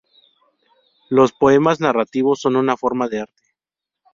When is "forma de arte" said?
2.75-3.43